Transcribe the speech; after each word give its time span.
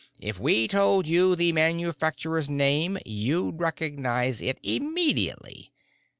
"If 0.19 0.39
we 0.39 0.67
told 0.67 1.05
you 1.05 1.35
the 1.35 1.51
manufacturer's 1.53 2.49
name, 2.49 2.97
you'd 3.05 3.59
recognize 3.59 4.41
it 4.41 4.57
immediately. 4.63 5.73